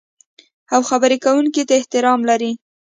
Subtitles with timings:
[0.73, 2.51] او خبرې کوونکي ته احترام لرئ.